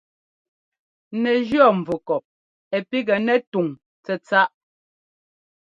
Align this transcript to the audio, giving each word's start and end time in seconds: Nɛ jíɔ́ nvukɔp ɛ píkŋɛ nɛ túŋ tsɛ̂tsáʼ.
Nɛ 1.21 1.31
jíɔ́ 1.47 1.69
nvukɔp 1.79 2.23
ɛ 2.75 2.77
píkŋɛ 2.89 3.15
nɛ 3.25 3.35
túŋ 3.51 3.67
tsɛ̂tsáʼ. 4.03 4.49